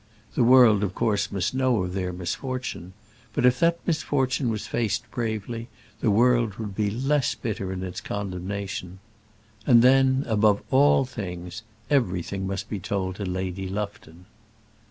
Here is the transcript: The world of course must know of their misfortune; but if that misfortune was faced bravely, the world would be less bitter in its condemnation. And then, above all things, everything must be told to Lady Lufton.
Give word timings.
The 0.33 0.43
world 0.43 0.81
of 0.83 0.95
course 0.95 1.31
must 1.31 1.53
know 1.53 1.83
of 1.83 1.93
their 1.93 2.11
misfortune; 2.11 2.93
but 3.33 3.45
if 3.45 3.59
that 3.59 3.77
misfortune 3.85 4.49
was 4.49 4.65
faced 4.65 5.03
bravely, 5.11 5.67
the 5.99 6.09
world 6.09 6.55
would 6.55 6.73
be 6.73 6.89
less 6.89 7.35
bitter 7.35 7.71
in 7.71 7.83
its 7.83 8.01
condemnation. 8.01 8.97
And 9.67 9.83
then, 9.83 10.23
above 10.25 10.63
all 10.71 11.05
things, 11.05 11.61
everything 11.91 12.47
must 12.47 12.67
be 12.67 12.79
told 12.79 13.17
to 13.17 13.25
Lady 13.25 13.69
Lufton. 13.69 14.25